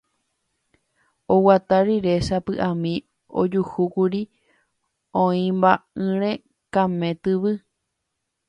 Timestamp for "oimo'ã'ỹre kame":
5.25-7.09